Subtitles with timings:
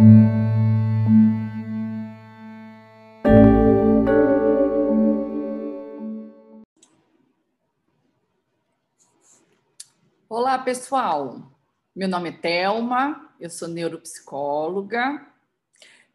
[0.00, 0.06] Olá,
[10.58, 11.52] pessoal.
[11.94, 15.26] Meu nome é Telma, eu sou neuropsicóloga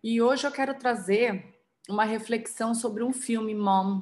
[0.03, 1.55] e hoje eu quero trazer
[1.87, 4.01] uma reflexão sobre um filme Mom.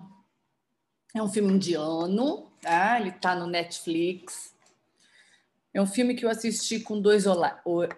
[1.13, 3.01] É um filme indiano, tá?
[3.01, 4.55] ele está no Netflix.
[5.73, 7.25] É um filme que eu assisti com dois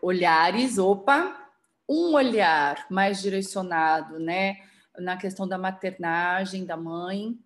[0.01, 1.44] olhares, opa,
[1.87, 4.57] um olhar mais direcionado, né,
[4.97, 7.37] na questão da maternagem da mãe,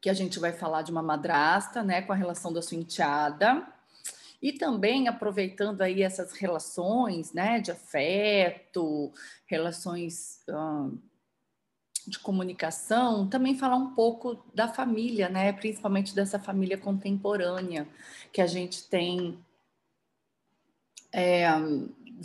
[0.00, 3.66] que a gente vai falar de uma madrasta, né, com a relação da sua enteada,
[4.40, 9.10] e também aproveitando aí essas relações, né, de afeto,
[9.46, 10.98] relações hum,
[12.06, 17.88] de comunicação, também falar um pouco da família, né, principalmente dessa família contemporânea
[18.30, 19.42] que a gente tem
[21.10, 21.46] é,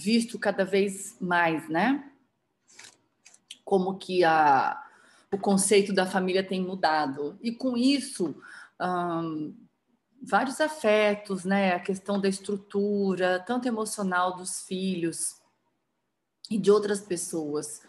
[0.02, 2.11] visto cada vez mais, né,
[3.64, 4.86] como que a
[5.31, 7.38] o conceito da família tem mudado.
[7.41, 8.36] E com isso,
[10.22, 11.73] vários afetos, né?
[11.73, 15.36] A questão da estrutura, tanto emocional dos filhos
[16.50, 17.81] e de outras pessoas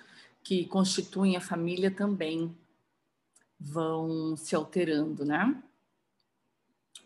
[0.43, 2.57] que constituem a família também
[3.59, 5.63] vão se alterando, né?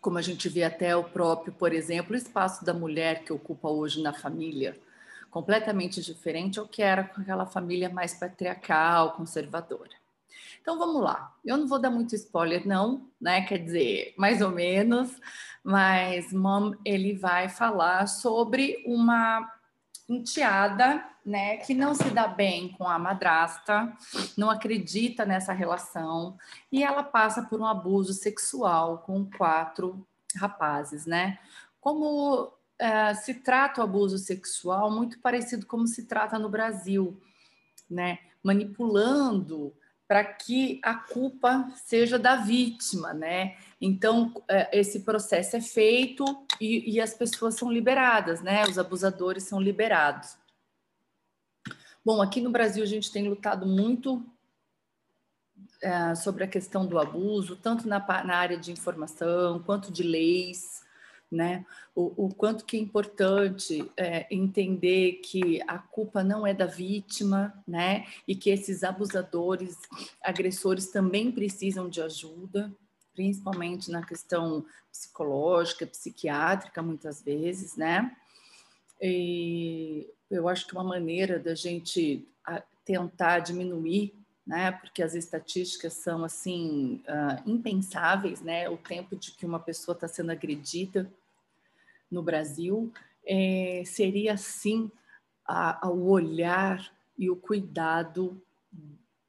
[0.01, 3.69] Como a gente vê até o próprio, por exemplo, o espaço da mulher que ocupa
[3.69, 4.79] hoje na família,
[5.35, 9.91] completamente diferente ao que era com aquela família mais patriarcal, conservadora.
[10.61, 11.35] Então vamos lá.
[11.43, 13.41] Eu não vou dar muito spoiler, não, né?
[13.41, 15.11] Quer dizer, mais ou menos,
[15.61, 19.45] mas Mom ele vai falar sobre uma
[20.07, 23.91] enteada, né, que não se dá bem com a madrasta,
[24.37, 26.37] não acredita nessa relação
[26.71, 31.39] e ela passa por um abuso sexual com quatro rapazes, né?
[31.81, 37.19] Como uh, se trata o abuso sexual muito parecido como se trata no Brasil,
[37.89, 38.19] né?
[38.43, 39.73] Manipulando
[40.07, 43.57] para que a culpa seja da vítima, né?
[43.81, 46.23] Então, é, esse processo é feito
[46.61, 48.63] e, e, as pessoas são liberadas, né?
[48.65, 50.37] Os abusadores são liberados.
[52.03, 54.23] Bom, aqui no Brasil a gente tem lutado muito
[55.81, 60.84] é, sobre a questão do abuso, tanto na, na área de informação quanto de leis
[61.35, 61.65] né?
[61.93, 67.53] O, o quanto que é importante é, entender que a culpa não é da vítima,
[67.67, 68.07] né?
[68.27, 69.77] E que esses abusadores,
[70.21, 72.71] agressores também precisam de ajuda,
[73.13, 78.15] principalmente na questão psicológica, psiquiátrica, muitas vezes, né?
[79.01, 82.27] E eu acho que uma maneira da gente
[82.85, 84.13] tentar diminuir
[84.45, 84.71] né?
[84.71, 88.69] Porque as estatísticas são assim uh, impensáveis, né?
[88.69, 91.11] O tempo de que uma pessoa está sendo agredida
[92.09, 92.91] no Brasil
[93.25, 94.91] é, seria sim
[95.83, 98.41] o olhar e o cuidado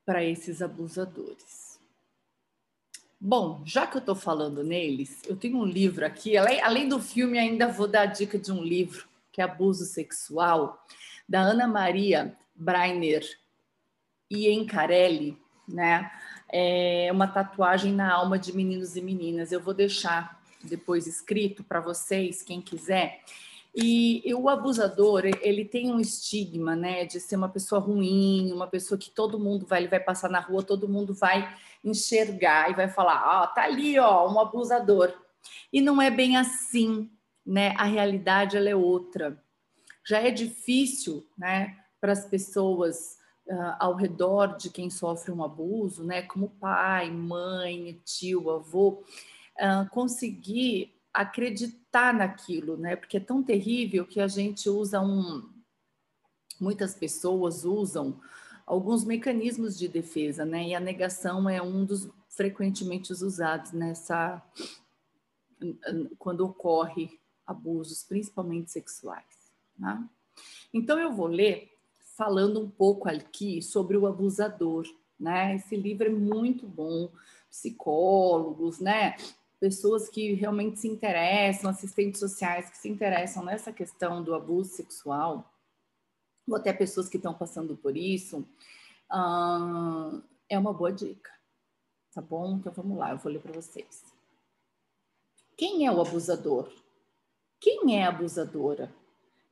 [0.05, 1.79] para esses abusadores.
[3.21, 7.01] Bom, já que eu estou falando neles, eu tenho um livro aqui, além, além do
[7.01, 10.83] filme, ainda vou dar a dica de um livro que é Abuso Sexual,
[11.29, 13.23] da Ana Maria Breiner
[14.31, 15.39] e Encarelli,
[15.69, 16.11] né?
[16.49, 19.53] É uma tatuagem na alma de meninos e meninas.
[19.53, 20.36] Eu vou deixar
[20.67, 23.23] depois escrito para vocês, quem quiser.
[23.79, 28.67] E, e, o abusador, ele tem um estigma, né, de ser uma pessoa ruim, uma
[28.67, 32.75] pessoa que todo mundo vai, ele vai passar na rua, todo mundo vai enxergar e
[32.75, 35.13] vai falar, ó, oh, tá ali, ó, um abusador.
[35.71, 37.11] E não é bem assim,
[37.45, 37.75] né?
[37.77, 39.39] A realidade ela é outra.
[40.03, 46.03] Já é difícil, né, para as pessoas uh, ao redor de quem sofre um abuso,
[46.03, 49.05] né, como pai, mãe, tio, avô,
[49.91, 52.95] conseguir acreditar naquilo, né?
[52.97, 55.49] Porque é tão terrível que a gente usa um.
[56.61, 58.21] Muitas pessoas usam
[58.67, 60.69] alguns mecanismos de defesa, né?
[60.69, 64.43] E a negação é um dos frequentemente usados nessa.
[66.19, 69.25] quando ocorre abusos, principalmente sexuais.
[69.79, 70.07] Né?
[70.75, 71.71] Então, eu vou ler
[72.17, 74.85] falando um pouco aqui sobre o abusador.
[75.19, 75.55] Né?
[75.57, 77.11] Esse livro é muito bom,
[77.49, 79.17] psicólogos, né?
[79.59, 85.53] Pessoas que realmente se interessam, assistentes sociais que se interessam nessa questão do abuso sexual,
[86.47, 88.47] ou até pessoas que estão passando por isso,
[89.11, 91.31] uh, é uma boa dica.
[92.15, 92.57] Tá bom?
[92.57, 94.05] Então vamos lá, eu vou ler para vocês.
[95.57, 96.71] Quem é o abusador?
[97.59, 98.95] Quem é a abusadora?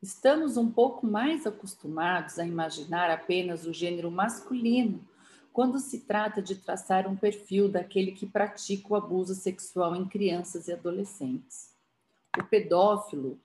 [0.03, 5.07] Estamos um pouco mais acostumados a imaginar apenas o gênero masculino
[5.55, 10.67] quando se trata de traçar um perfil daquele que pratica o abuso sexual em crianças
[10.67, 11.73] e adolescentes.
[12.37, 13.39] O pedófilo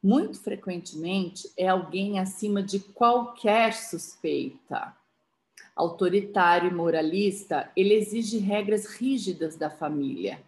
[0.00, 4.96] muito frequentemente é alguém acima de qualquer suspeita.
[5.74, 10.40] Autoritário e moralista, ele exige regras rígidas da família.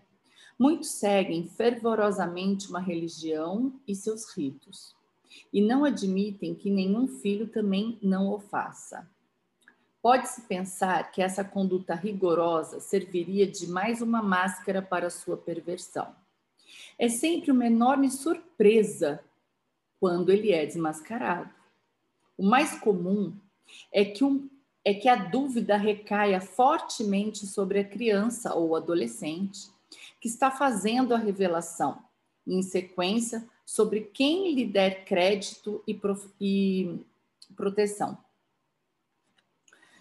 [0.57, 4.95] Muitos seguem fervorosamente uma religião e seus ritos,
[5.53, 9.05] e não admitem que nenhum filho também não o faça.
[10.01, 16.15] Pode-se pensar que essa conduta rigorosa serviria de mais uma máscara para sua perversão.
[16.99, 19.23] É sempre uma enorme surpresa
[19.99, 21.53] quando ele é desmascarado.
[22.37, 23.37] O mais comum
[23.93, 24.49] é que, um,
[24.85, 29.69] é que a dúvida recaia fortemente sobre a criança ou adolescente
[30.21, 32.03] que está fazendo a revelação,
[32.47, 35.99] em sequência, sobre quem lhe der crédito e,
[36.41, 37.05] e
[37.55, 38.17] proteção.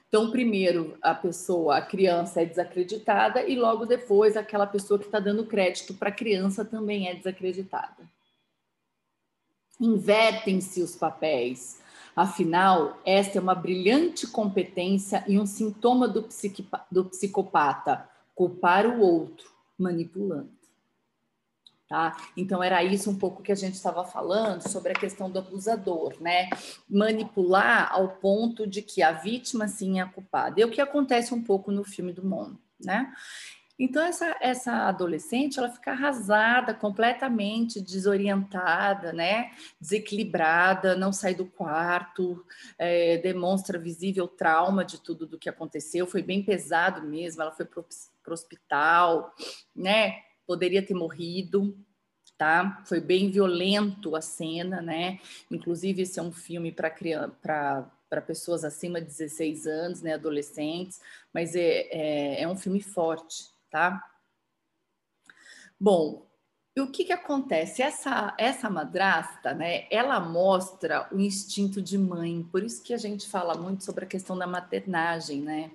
[0.07, 5.19] Então, primeiro a pessoa, a criança é desacreditada e logo depois aquela pessoa que está
[5.19, 8.09] dando crédito para a criança também é desacreditada.
[9.79, 11.81] Invertem-se os papéis.
[12.15, 16.27] Afinal, esta é uma brilhante competência e um sintoma do,
[16.89, 20.56] do psicopata, culpar o outro, manipulando.
[21.87, 22.17] Tá?
[22.35, 26.15] Então era isso um pouco que a gente estava falando sobre a questão do abusador,
[26.19, 26.49] né?
[26.89, 30.61] Manipular ao ponto de que a vítima sim é a culpada.
[30.61, 33.13] É o que acontece um pouco no filme do Mon, né?
[33.79, 39.51] Então essa essa adolescente ela fica arrasada, completamente desorientada, né?
[39.79, 42.43] Desequilibrada, não sai do quarto,
[42.77, 46.05] é, demonstra visível trauma de tudo do que aconteceu.
[46.05, 47.41] Foi bem pesado mesmo.
[47.41, 49.33] Ela foi para o hospital,
[49.75, 50.26] né?
[50.47, 51.77] Poderia ter morrido,
[52.37, 52.81] tá?
[52.85, 55.19] Foi bem violento a cena, né?
[55.51, 56.89] Inclusive, esse é um filme para
[58.09, 61.01] para pessoas acima de 16 anos, né, adolescentes,
[61.33, 64.01] mas é, é, é um filme forte, tá?
[65.77, 66.25] Bom,
[66.75, 67.81] e o que que acontece?
[67.81, 73.27] Essa, essa madrasta, né, ela mostra o instinto de mãe, por isso que a gente
[73.27, 75.71] fala muito sobre a questão da maternagem, né?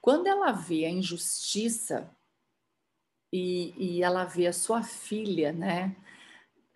[0.00, 2.10] Quando ela vê a injustiça
[3.32, 5.96] e, e ela vê a sua filha, né,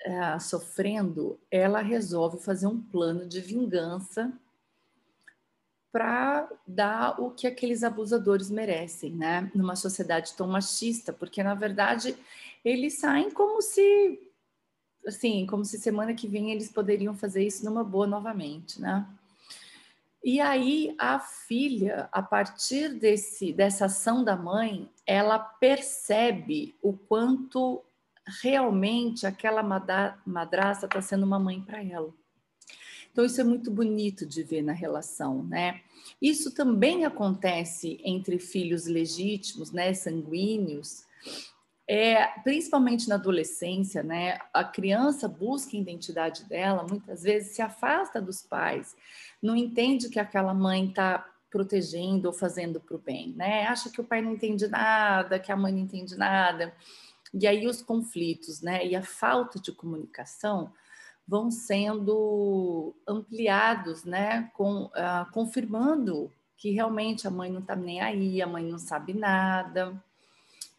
[0.07, 4.33] uh, sofrendo, ela resolve fazer um plano de vingança
[5.93, 9.51] para dar o que aqueles abusadores merecem, né?
[9.55, 12.15] Numa sociedade tão machista, porque na verdade
[12.63, 14.21] eles saem como se,
[15.07, 19.07] assim, como se semana que vem eles poderiam fazer isso numa boa novamente, né?
[20.27, 27.85] E aí a filha, a partir desse, dessa ação da mãe, ela percebe o quanto
[28.43, 32.13] realmente aquela madrasta está sendo uma mãe para ela.
[33.13, 35.83] Então isso é muito bonito de ver na relação, né?
[36.21, 41.05] Isso também acontece entre filhos legítimos, né, sanguíneos,
[41.89, 44.39] é, principalmente na adolescência, né?
[44.53, 48.97] A criança busca a identidade dela, muitas vezes se afasta dos pais,
[49.41, 53.67] não entende que aquela mãe está protegendo ou fazendo para o bem, né?
[53.67, 56.75] Acha que o pai não entende nada, que a mãe não entende nada.
[57.33, 58.85] E aí os conflitos, né?
[58.85, 60.73] E a falta de comunicação
[61.27, 64.51] vão sendo ampliados, né?
[64.55, 69.15] Com, uh, confirmando que realmente a mãe não está nem aí, a mãe não sabe
[69.15, 70.03] nada.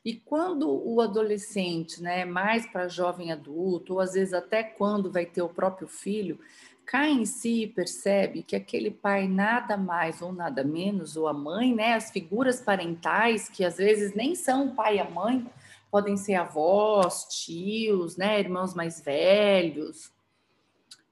[0.07, 5.25] E quando o adolescente, né, mais para jovem adulto, ou às vezes até quando vai
[5.25, 6.39] ter o próprio filho,
[6.85, 11.33] cai em si e percebe que aquele pai nada mais ou nada menos, ou a
[11.33, 15.45] mãe, né, as figuras parentais, que às vezes nem são o pai e a mãe,
[15.91, 20.09] podem ser avós, tios, né, irmãos mais velhos,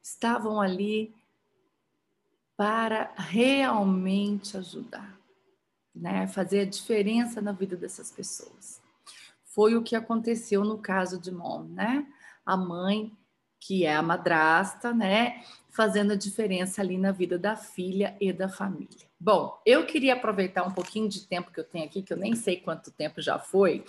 [0.01, 1.13] estavam ali
[2.55, 5.19] para realmente ajudar,
[5.93, 8.84] né, fazer a diferença na vida dessas pessoas
[9.55, 12.05] foi o que aconteceu no caso de Mom, né?
[12.45, 13.09] A mãe,
[13.57, 15.41] que é a madrasta, né?
[15.69, 19.07] Fazendo a diferença ali na vida da filha e da família.
[19.17, 22.35] Bom, eu queria aproveitar um pouquinho de tempo que eu tenho aqui, que eu nem
[22.35, 23.85] sei quanto tempo já foi,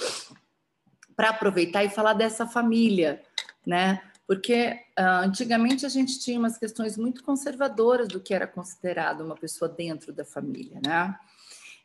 [1.17, 3.21] para aproveitar e falar dessa família,
[3.67, 4.01] né?
[4.25, 9.35] Porque uh, antigamente a gente tinha umas questões muito conservadoras do que era considerado uma
[9.35, 11.19] pessoa dentro da família, né?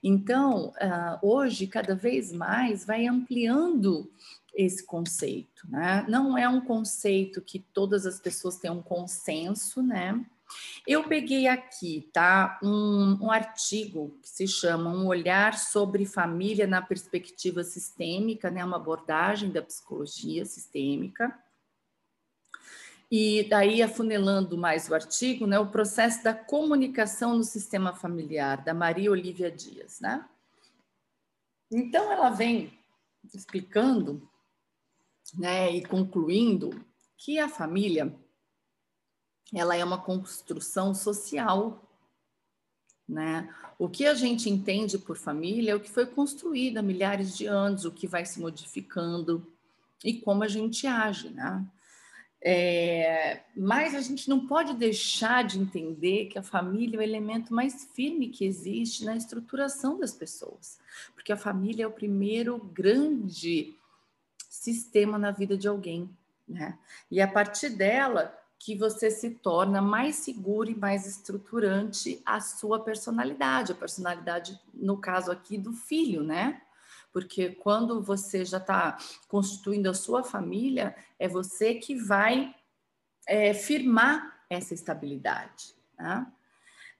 [0.03, 4.11] Então, uh, hoje, cada vez mais, vai ampliando
[4.53, 6.05] esse conceito, né?
[6.09, 10.25] Não é um conceito que todas as pessoas têm um consenso, né?
[10.85, 16.81] Eu peguei aqui, tá, um, um, artigo que se chama Um Olhar sobre Família na
[16.81, 21.33] Perspectiva Sistêmica, né, uma abordagem da psicologia sistêmica.
[23.11, 28.73] E daí, afunilando mais o artigo, né, o processo da comunicação no sistema familiar, da
[28.73, 29.99] Maria Olivia Dias.
[29.99, 30.25] Né?
[31.69, 32.71] Então, ela vem
[33.33, 34.25] explicando
[35.37, 36.85] né, e concluindo
[37.17, 38.17] que a família
[39.53, 41.85] ela é uma construção social,
[43.07, 43.53] né?
[43.77, 47.45] O que a gente entende por família é o que foi construído há milhares de
[47.45, 49.45] anos, o que vai se modificando
[50.03, 51.65] e como a gente age, né?
[52.43, 57.53] É, mas a gente não pode deixar de entender que a família é o elemento
[57.53, 60.79] mais firme que existe na estruturação das pessoas,
[61.13, 63.75] porque a família é o primeiro grande
[64.49, 66.09] sistema na vida de alguém,
[66.47, 66.79] né?
[67.11, 72.79] E a partir dela que você se torna mais seguro e mais estruturante a sua
[72.79, 76.61] personalidade, a personalidade, no caso aqui, do filho, né?
[77.11, 82.55] Porque quando você já está constituindo a sua família, é você que vai
[83.27, 86.25] é, firmar essa estabilidade né?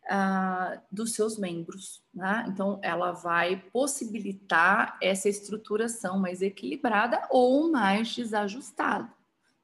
[0.10, 2.04] ah, dos seus membros.
[2.14, 2.46] Né?
[2.50, 9.12] Então, ela vai possibilitar essa estruturação mais equilibrada ou mais desajustada,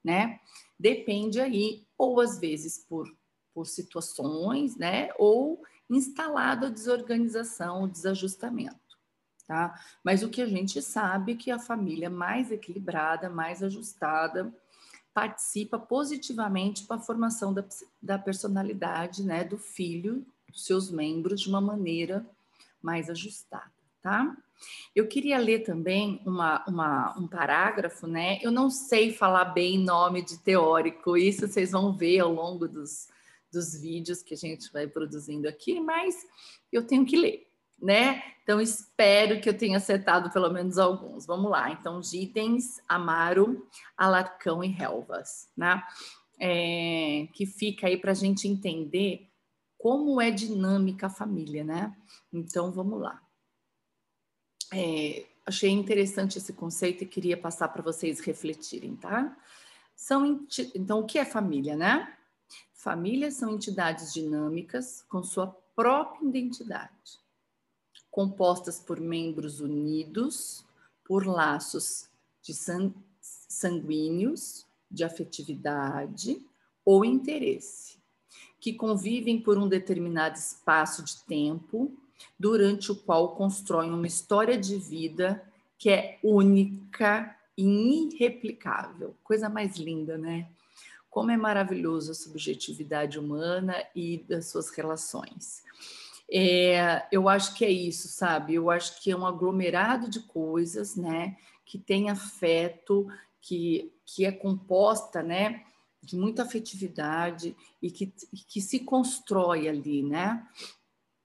[0.04, 0.40] né?
[0.80, 3.12] Depende aí, ou às vezes por,
[3.54, 5.10] por situações, né?
[5.18, 8.87] Ou instalado a desorganização, o desajustamento
[9.48, 9.80] tá?
[10.04, 14.54] Mas o que a gente sabe é que a família mais equilibrada, mais ajustada,
[15.14, 17.66] participa positivamente para a formação da,
[18.00, 22.24] da personalidade, né, do filho, dos seus membros, de uma maneira
[22.82, 24.38] mais ajustada, tá?
[24.96, 28.40] Eu queria ler também uma, uma, um parágrafo, né?
[28.42, 33.08] Eu não sei falar bem nome de teórico, isso vocês vão ver ao longo dos,
[33.52, 36.26] dos vídeos que a gente vai produzindo aqui, mas
[36.72, 37.47] eu tenho que ler
[37.82, 38.24] né?
[38.44, 41.26] Então, espero que eu tenha acertado pelo menos alguns.
[41.26, 41.72] Vamos lá.
[41.72, 43.68] Então, Giddens, Amaro,
[43.98, 45.84] Alarcão e Helvas, né?
[46.40, 49.28] É, que fica aí para a gente entender
[49.78, 51.96] como é dinâmica a família, né?
[52.32, 53.22] Então, vamos lá.
[54.74, 59.38] É, achei interessante esse conceito e queria passar para vocês refletirem, tá?
[59.96, 62.16] São, então, o que é família, né?
[62.74, 67.27] Famílias são entidades dinâmicas com sua própria identidade
[68.18, 70.66] compostas por membros unidos
[71.06, 72.10] por laços
[72.42, 72.52] de
[73.22, 76.44] sanguíneos, de afetividade
[76.84, 78.00] ou interesse,
[78.60, 81.96] que convivem por um determinado espaço de tempo,
[82.40, 85.48] durante o qual constroem uma história de vida
[85.78, 89.16] que é única e irreplicável.
[89.24, 90.50] Coisa mais linda, né?
[91.08, 95.62] Como é maravilhoso a subjetividade humana e das suas relações.
[96.30, 98.56] É, eu acho que é isso, sabe?
[98.56, 101.38] Eu acho que é um aglomerado de coisas, né?
[101.66, 103.08] Que tem afeto,
[103.42, 105.66] que, que é composta, né?
[106.02, 108.08] De muita afetividade e que,
[108.48, 110.46] que se constrói ali, né?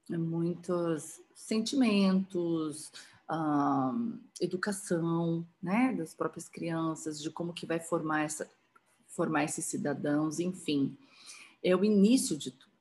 [0.09, 2.93] Muitos sentimentos,
[3.31, 5.93] hum, educação, né?
[5.93, 8.49] Das próprias crianças, de como que vai formar essa
[9.13, 10.97] formar esses cidadãos, enfim,
[11.63, 12.73] é o início de tudo,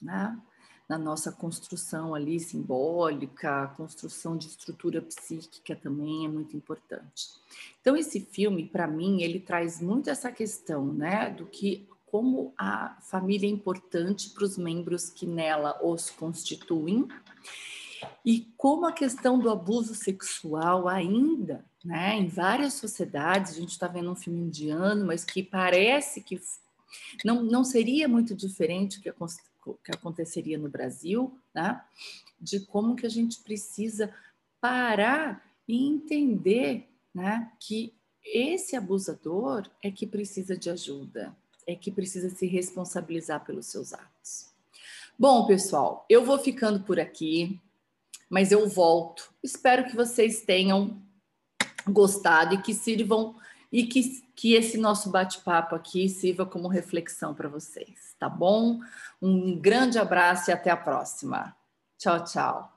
[0.00, 0.40] né?
[0.88, 7.28] Na nossa construção ali simbólica, construção de estrutura psíquica também é muito importante.
[7.80, 12.96] Então esse filme, para mim, ele traz muito essa questão, né, do que como a
[13.00, 17.08] família é importante para os membros que nela os constituem
[18.24, 23.88] e como a questão do abuso sexual ainda, né, em várias sociedades, a gente está
[23.88, 26.40] vendo um filme indiano, mas que parece que
[27.24, 29.12] não, não seria muito diferente que a
[29.82, 31.80] que aconteceria no Brasil, né?
[32.40, 34.14] de como que a gente precisa
[34.60, 37.50] parar e entender né?
[37.58, 37.94] que
[38.24, 41.34] esse abusador é que precisa de ajuda,
[41.66, 44.52] é que precisa se responsabilizar pelos seus atos.
[45.18, 47.60] Bom, pessoal, eu vou ficando por aqui,
[48.28, 49.32] mas eu volto.
[49.42, 51.00] Espero que vocês tenham
[51.86, 53.36] gostado e que sirvam
[53.74, 58.78] e que, que esse nosso bate-papo aqui sirva como reflexão para vocês, tá bom?
[59.20, 61.56] Um grande abraço e até a próxima.
[61.98, 62.73] Tchau, tchau.